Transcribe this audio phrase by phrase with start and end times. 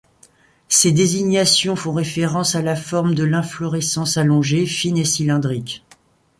[0.67, 5.85] Ces désignations font référence à la forme de l'inflorescence allongée, fine et cylindrique.